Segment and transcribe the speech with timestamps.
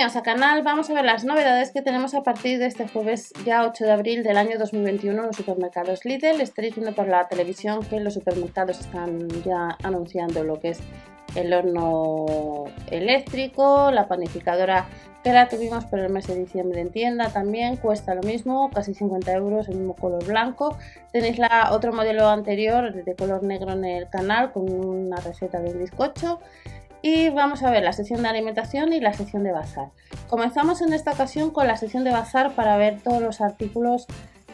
[0.00, 3.34] Bienvenidos al canal, vamos a ver las novedades que tenemos a partir de este jueves
[3.44, 6.40] ya 8 de abril del año 2021 en los supermercados Lidl.
[6.40, 10.80] Estaréis viendo por la televisión que los supermercados están ya anunciando lo que es
[11.34, 14.86] el horno eléctrico, la panificadora
[15.22, 18.94] que la tuvimos por el mes de diciembre en tienda también, cuesta lo mismo, casi
[18.94, 20.78] 50 euros, el mismo color blanco.
[21.12, 25.72] Tenéis la otro modelo anterior de color negro en el canal con una receta de
[25.72, 26.40] un bizcocho.
[27.02, 29.90] Y vamos a ver la sección de alimentación y la sección de bazar.
[30.28, 34.06] Comenzamos en esta ocasión con la sección de bazar para ver todos los artículos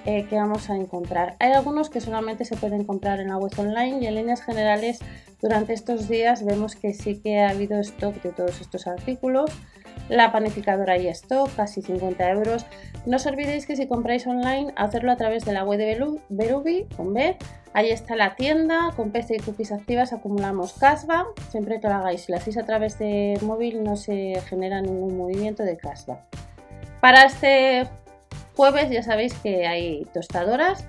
[0.04, 1.34] eh, que vamos a encontrar.
[1.40, 5.00] Hay algunos que solamente se pueden comprar en la web online y en líneas generales
[5.42, 9.50] durante estos días vemos que sí que ha habido stock de todos estos artículos.
[10.08, 12.66] La panificadora y stock, casi 50 euros.
[13.06, 16.86] No os olvidéis que si compráis online, hacerlo a través de la web de Berubi,
[16.96, 17.36] con B.
[17.72, 21.26] Ahí está la tienda, con PC y cookies activas acumulamos cashback.
[21.50, 25.16] Siempre que lo hagáis, si lo hacéis a través de móvil no se genera ningún
[25.16, 26.20] movimiento de cashback.
[27.00, 27.86] Para este
[28.56, 30.86] jueves ya sabéis que hay tostadoras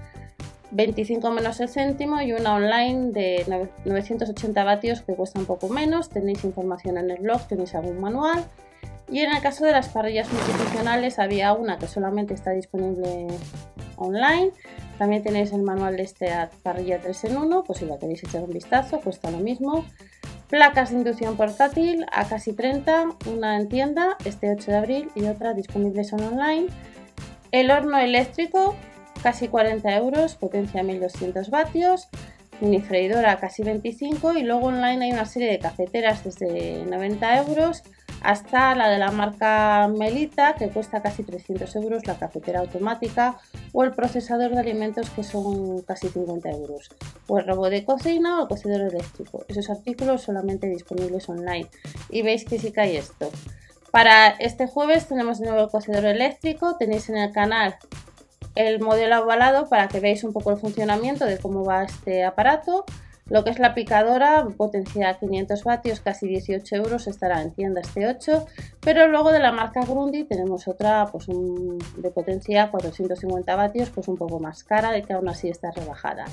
[0.72, 6.10] 25 menos el céntimo y una online de 980 vatios que cuesta un poco menos.
[6.10, 8.46] Tenéis información en el blog, tenéis algún manual.
[9.10, 13.28] Y en el caso de las parrillas multifuncionales había una que solamente está disponible
[13.96, 14.52] online.
[14.98, 18.44] También tenéis el manual de esta parrilla 3 en 1, pues si la queréis echar
[18.44, 19.86] un vistazo, cuesta lo mismo.
[20.50, 25.26] Placas de inducción portátil a casi 30, una en tienda este 8 de abril y
[25.26, 26.68] otra disponible son online.
[27.52, 28.76] El horno eléctrico,
[29.24, 32.10] casi 40 euros, potencia 1200 vatios.
[32.60, 37.84] Mini freidora casi 25 y luego online hay una serie de cafeteras desde 90 euros
[38.22, 43.38] hasta la de la marca Melita que cuesta casi 300 euros la cafetera automática
[43.74, 46.90] o el procesador de alimentos que son casi 50 euros
[47.28, 49.46] o el robot de cocina o el cocedor eléctrico.
[49.48, 51.70] Esos artículos solamente disponibles online
[52.10, 53.30] y veis que sí que hay esto.
[53.92, 57.76] Para este jueves tenemos de nuevo el cocedor eléctrico, tenéis en el canal
[58.58, 62.86] el modelo ovalado para que veáis un poco el funcionamiento de cómo va este aparato.
[63.30, 68.08] Lo que es la picadora, potencia 500 vatios, casi 18 euros, estará en tienda este
[68.08, 68.46] 8.
[68.80, 74.18] Pero luego de la marca Grundy tenemos otra pues de potencia 450 vatios, pues un
[74.18, 76.26] poco más cara y que aún así está rebajada.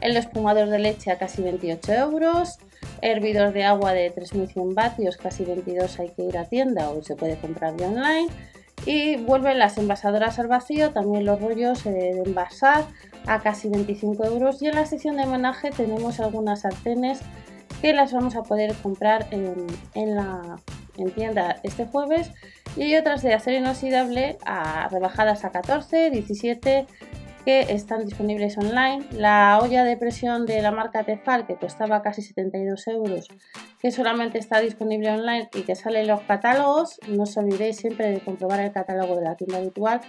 [0.00, 2.58] El espumador de leche a casi 28 euros.
[3.02, 7.14] Hervidor de agua de 3100 vatios, casi 22 hay que ir a tienda o se
[7.14, 8.28] puede comprar ya online.
[8.84, 12.84] Y vuelven las envasadoras al vacío, también los rollos eh, de envasar
[13.26, 14.62] a casi 25 euros.
[14.62, 17.20] Y en la sección de homenaje tenemos algunas sartenes
[17.80, 19.66] que las vamos a poder comprar en,
[20.14, 20.56] la
[21.14, 22.30] tienda este jueves
[22.76, 26.86] y otras de acero inoxidable a rebajadas a 14, 17
[27.46, 29.06] que están disponibles online.
[29.12, 33.28] La olla de presión de la marca Tefal, que costaba casi 72 euros,
[33.80, 38.10] que solamente está disponible online y que sale en los catálogos, no os olvidéis siempre
[38.10, 40.00] de comprobar el catálogo de la tienda habitual,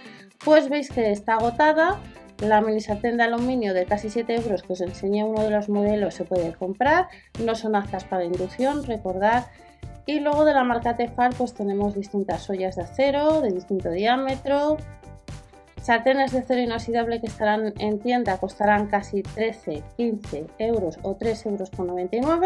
[0.44, 2.00] pues veis que está agotada.
[2.38, 5.68] La mini sartén de aluminio de casi 7 euros que os enseñé uno de los
[5.68, 7.06] modelos se puede comprar,
[7.44, 9.46] no son aptas para inducción, recordad.
[10.06, 14.76] Y luego de la marca Tefal pues tenemos distintas ollas de acero de distinto diámetro,
[15.88, 22.12] Sartenes de acero inoxidable que estarán en tienda costarán casi 13, 15 euros o 3,99
[22.12, 22.44] euros.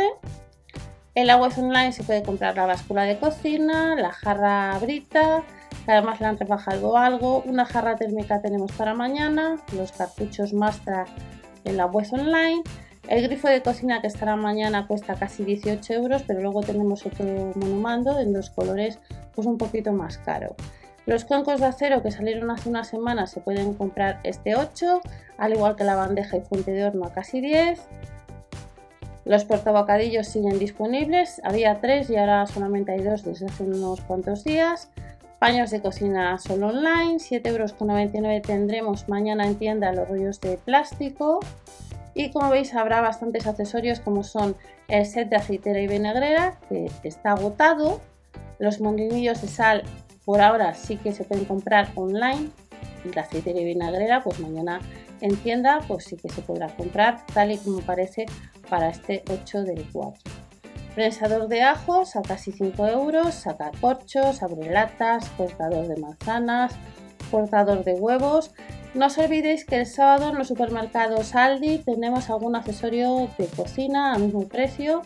[1.16, 5.42] En la web online se puede comprar la báscula de cocina, la jarra brita,
[5.84, 11.06] que además le han rebajado algo, una jarra térmica tenemos para mañana, los cartuchos Mastra
[11.64, 12.62] en la web online,
[13.08, 17.24] el grifo de cocina que estará mañana cuesta casi 18 euros, pero luego tenemos otro
[17.56, 19.00] monomando en dos colores,
[19.34, 20.54] pues un poquito más caro.
[21.04, 25.00] Los cuencos de acero que salieron hace una semana se pueden comprar este 8,
[25.36, 27.80] al igual que la bandeja y fuente de horno a casi 10.
[29.24, 34.44] Los portabocadillos siguen disponibles, había 3 y ahora solamente hay 2 desde hace unos cuantos
[34.44, 34.90] días.
[35.40, 41.40] Paños de cocina solo online, 7,99 euros tendremos mañana en tienda los rollos de plástico.
[42.14, 44.54] Y como veis habrá bastantes accesorios como son
[44.86, 48.00] el set de aceitera y vinagrera que está agotado,
[48.60, 49.82] los molinillos de sal
[50.24, 52.50] por ahora sí que se pueden comprar online.
[53.14, 54.80] La aceite de vinagrera, pues mañana
[55.20, 58.26] en tienda, pues sí que se podrá comprar tal y como parece
[58.68, 60.20] para este 8 del 4.
[60.94, 66.74] Prensador de ajos a casi 5 euros, sacacorchos, abrelatas, cortador de manzanas,
[67.30, 68.52] cortador de huevos.
[68.94, 74.12] No os olvidéis que el sábado en los supermercados Aldi tenemos algún accesorio de cocina
[74.12, 75.02] al mismo precio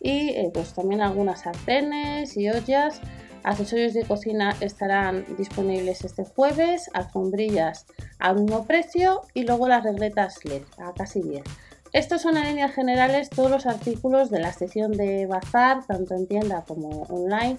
[0.00, 3.00] y eh, pues también algunas sartenes y ollas
[3.44, 7.86] Accesorios de cocina estarán disponibles este jueves, alfombrillas
[8.18, 11.44] al mismo precio y luego las regletas LED a casi 10.
[11.92, 16.26] Estos son en líneas generales todos los artículos de la sección de bazar, tanto en
[16.26, 17.58] tienda como online,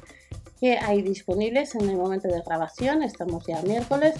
[0.59, 4.15] que hay disponibles en el momento de grabación, estamos ya miércoles,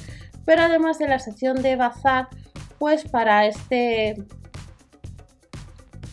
[0.45, 2.27] pero además de la sección de bazar,
[2.77, 4.23] pues para este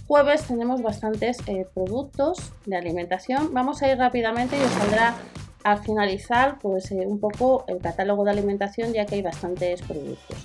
[0.07, 3.53] jueves tenemos bastantes eh, productos de alimentación.
[3.53, 5.15] Vamos a ir rápidamente y os saldrá
[5.64, 10.38] al finalizar pues eh, un poco el catálogo de alimentación ya que hay bastantes productos.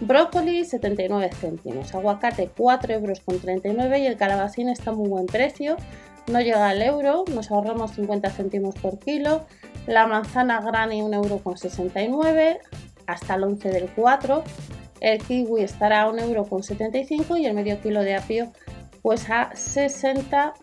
[0.00, 5.76] Brócoli 79 céntimos, aguacate 4 euros con 39 y el calabacín está muy buen precio,
[6.26, 9.46] no llega al euro, nos ahorramos 50 céntimos por kilo,
[9.86, 12.58] la manzana granny 1 euro con 69
[13.06, 14.42] hasta el 11 del 4,
[15.00, 18.52] el kiwi estará a 1 euro con 75 y el medio kilo de apio
[19.00, 20.54] pues a 60,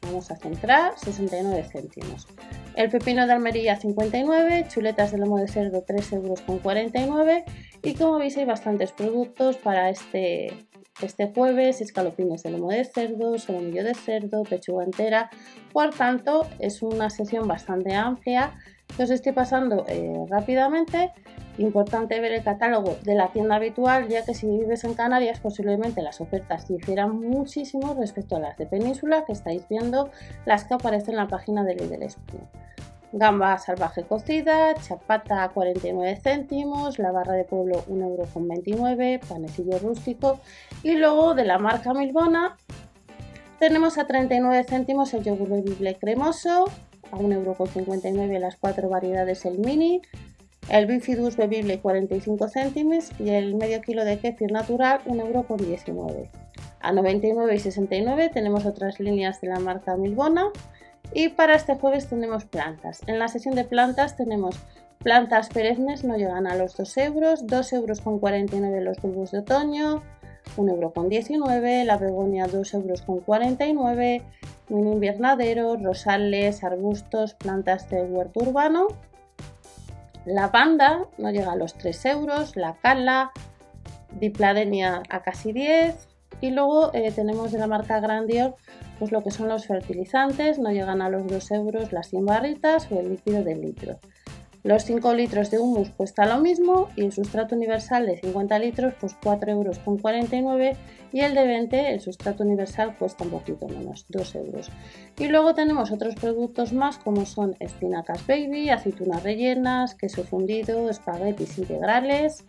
[0.00, 2.26] vamos a centrar, 69 céntimos.
[2.74, 7.44] El pepino de Almería 59, chuletas de lomo de cerdo 3 euros con 49
[7.82, 10.54] y como veis hay bastantes productos para este,
[11.02, 15.30] este jueves, escalopines de lomo de cerdo, solomillo de cerdo, pechuga entera,
[15.72, 18.54] por tanto es una sesión bastante amplia
[18.96, 21.12] que os estoy pasando eh, rápidamente.
[21.58, 26.00] Importante ver el catálogo de la tienda habitual, ya que si vives en Canarias posiblemente
[26.02, 30.10] las ofertas difieran muchísimo respecto a las de Península, que estáis viendo
[30.46, 32.48] las que aparecen en la página de Lidl España
[33.12, 40.40] gamba salvaje cocida, chapata 49 céntimos, la barra de pueblo 1,29€, panecillo rústico.
[40.82, 42.56] Y luego de la marca Milbona
[43.58, 46.64] tenemos a 39 céntimos el yogur bebible cremoso,
[47.12, 50.00] a 1,59€ las cuatro variedades el mini,
[50.72, 56.28] el bifidus bebible 45 céntimos y el medio kilo de kefir natural 1,19€.
[56.80, 60.46] A 99 y 69 tenemos otras líneas de la marca Milbona
[61.12, 63.02] y para este jueves tenemos plantas.
[63.06, 64.56] En la sesión de plantas tenemos
[65.00, 69.40] plantas perennes, no llegan a los 2 euros, 2 euros con 49 los bulbos de
[69.40, 70.02] otoño,
[70.56, 74.22] 1 euro con 19, la begonia 2 euros con 49,
[74.70, 78.88] mini invernadero, rosales, arbustos, plantas de huerto urbano.
[80.24, 83.32] La panda no llega a los 3 euros, la cala,
[84.18, 86.08] dipladenia a casi 10
[86.40, 88.56] y luego eh, tenemos de la marca Grandior
[88.98, 92.86] pues lo que son los fertilizantes, no llegan a los 2 euros las 100 barritas
[92.92, 93.98] o el líquido del litro.
[94.64, 98.94] Los 5 litros de humus cuesta lo mismo y el sustrato universal de 50 litros
[99.00, 100.76] pues 4 euros con 49
[101.12, 104.70] y el de 20 el sustrato universal cuesta un poquito menos, 2 euros.
[105.18, 111.58] Y luego tenemos otros productos más como son espinacas baby, aceitunas rellenas, queso fundido, espaguetis
[111.58, 112.44] integrales,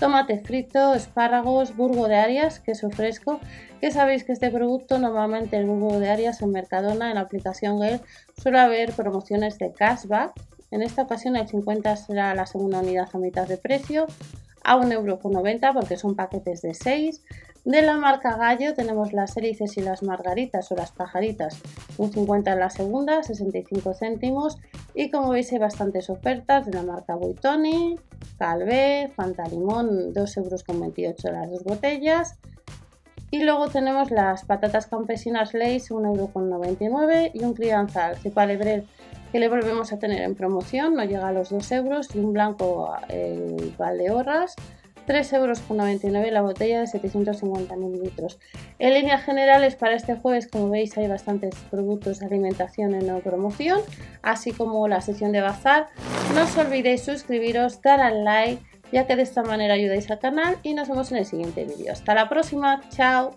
[0.00, 3.40] tomate frito, espárragos, burgo de Arias, queso fresco,
[3.80, 7.78] que sabéis que este producto normalmente el burgo de Arias en Mercadona, en la aplicación
[7.78, 8.00] Gale,
[8.40, 10.32] suele haber promociones de cashback.
[10.70, 14.06] En esta ocasión el 50 será la segunda unidad a mitad de precio,
[14.64, 17.22] a 1,90€ porque son paquetes de 6.
[17.64, 21.60] De la marca Gallo tenemos las hélices y las margaritas o las pajaritas,
[21.98, 24.58] un 50 en la segunda, 65 céntimos.
[24.94, 27.98] Y como veis hay bastantes ofertas de la marca Buitoni,
[28.38, 32.38] Calvé, Fanta Limón, 2,28 euros las dos botellas.
[33.32, 38.86] Y luego tenemos las patatas campesinas Lays, 1,99€ y un crianza Cepalebrel
[39.36, 42.32] que le volvemos a tener en promoción, no llega a los 2 euros, y un
[42.32, 44.54] blanco el Valdeorras,
[45.06, 48.38] 3,99 euros la botella de 750 mililitros.
[48.78, 53.82] En líneas generales, para este jueves, como veis, hay bastantes productos de alimentación en promoción,
[54.22, 55.88] así como la sesión de bazar.
[56.34, 60.56] No os olvidéis suscribiros, dar al like, ya que de esta manera ayudáis al canal
[60.62, 61.92] y nos vemos en el siguiente vídeo.
[61.92, 63.36] Hasta la próxima, chao.